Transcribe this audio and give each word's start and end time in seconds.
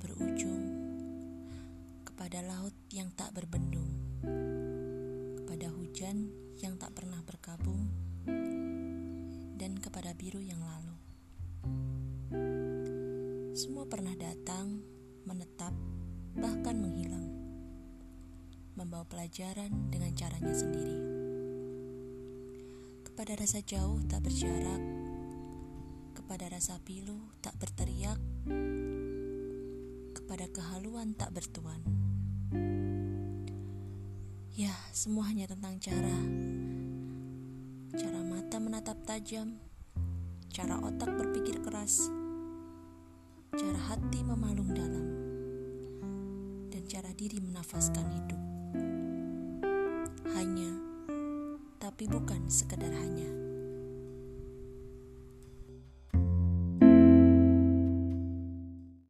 berujung, 0.00 0.64
kepada 2.04 2.44
laut 2.44 2.76
yang 2.92 3.08
tak 3.16 3.32
berbendung, 3.32 3.88
kepada 5.40 5.72
hujan 5.72 6.28
yang 6.60 6.76
tak 6.76 6.92
pernah 6.92 7.20
berkabung, 7.24 7.88
dan 9.56 9.76
kepada 9.80 10.12
biru 10.12 10.40
yang 10.40 10.60
lalu. 10.60 10.96
Semua 13.56 13.88
pernah 13.88 14.16
datang, 14.16 14.84
menetap, 15.24 15.72
bahkan 16.36 16.76
menghilang, 16.80 17.28
membawa 18.76 19.04
pelajaran 19.04 19.92
dengan 19.92 20.12
caranya 20.12 20.52
sendiri. 20.52 21.00
Kepada 23.04 23.36
rasa 23.36 23.60
jauh 23.64 24.00
tak 24.08 24.24
berjarak, 24.24 24.80
kepada 26.16 26.52
rasa 26.52 26.80
pilu 26.84 27.20
tak 27.44 27.56
berteriak, 27.56 27.80
kepada 27.80 27.89
kehaluan 30.50 31.14
tak 31.14 31.30
bertuan. 31.30 31.78
Ya, 34.50 34.74
semuanya 34.90 35.46
tentang 35.46 35.78
cara. 35.78 36.18
Cara 37.94 38.20
mata 38.26 38.58
menatap 38.58 38.98
tajam, 39.06 39.56
cara 40.50 40.76
otak 40.82 41.10
berpikir 41.16 41.62
keras, 41.62 42.10
cara 43.54 43.80
hati 43.88 44.20
memalung 44.26 44.70
dalam, 44.74 45.06
dan 46.70 46.82
cara 46.86 47.10
diri 47.14 47.38
menafaskan 47.40 48.06
hidup. 48.10 48.42
Hanya, 50.34 50.70
tapi 51.78 52.04
bukan 52.10 52.46
sekedar 52.50 52.90
hanya. 52.94 53.39